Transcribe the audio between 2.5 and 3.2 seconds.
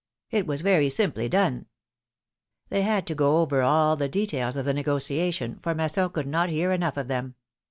They had to